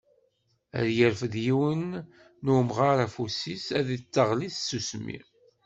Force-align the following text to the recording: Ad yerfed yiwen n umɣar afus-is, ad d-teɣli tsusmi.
Ad 0.79 0.87
yerfed 0.97 1.33
yiwen 1.45 1.85
n 2.43 2.45
umɣar 2.57 2.97
afus-is, 3.05 3.65
ad 3.79 3.83
d-teɣli 3.89 4.47
tsusmi. 4.51 5.19